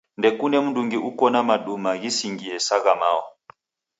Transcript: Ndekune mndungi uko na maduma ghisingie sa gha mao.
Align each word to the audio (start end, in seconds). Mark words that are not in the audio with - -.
Ndekune 0.17 0.57
mndungi 0.65 0.97
uko 1.09 1.23
na 1.33 1.41
maduma 1.47 1.91
ghisingie 2.01 2.55
sa 2.67 2.75
gha 2.83 2.93
mao. 3.01 3.25